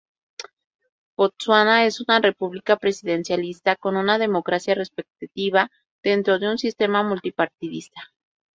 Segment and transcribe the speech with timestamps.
[1.15, 5.69] Botsuana es una república presidencialista con una democracia representativa
[6.03, 8.07] dentro de un sistema multipartidista.